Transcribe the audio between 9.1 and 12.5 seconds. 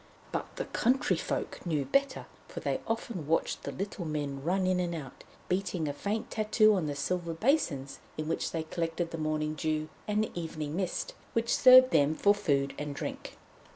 the morning dew and the evening mist, which served them for